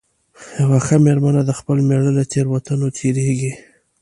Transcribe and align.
یوه 0.61 0.79
ښه 0.85 0.95
مېرمنه 1.05 1.41
د 1.45 1.51
خپل 1.59 1.77
مېړه 1.87 2.11
له 2.17 2.23
تېروتنو 2.31 2.87
تېرېږي. 2.97 3.53